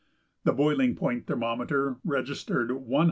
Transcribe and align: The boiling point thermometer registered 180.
The 0.45 0.51
boiling 0.51 0.95
point 0.95 1.27
thermometer 1.27 1.95
registered 2.03 2.71
180. 2.71 2.97